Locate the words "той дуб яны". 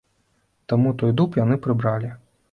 1.01-1.57